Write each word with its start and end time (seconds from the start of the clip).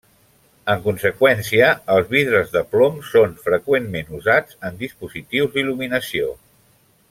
En 0.73 0.79
conseqüència, 0.85 1.67
els 1.97 2.09
vidres 2.15 2.49
de 2.55 2.63
plom 2.71 2.97
són 3.11 3.37
freqüentment 3.49 4.11
usats 4.21 4.59
en 4.71 4.81
dispositius 4.83 5.55
d'il·luminació. 5.59 6.35